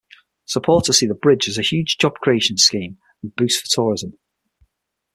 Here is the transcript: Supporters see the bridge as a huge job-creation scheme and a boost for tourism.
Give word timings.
Supporters 0.45 0.97
see 0.97 1.05
the 1.05 1.13
bridge 1.13 1.47
as 1.47 1.59
a 1.59 1.61
huge 1.61 1.99
job-creation 1.99 2.57
scheme 2.57 2.97
and 3.21 3.31
a 3.31 3.33
boost 3.35 3.61
for 3.61 3.67
tourism. 3.69 4.17